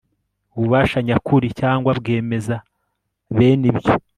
[0.55, 2.55] ububasha nyakuri cyangwa bwemeza
[3.35, 3.93] bene ibyo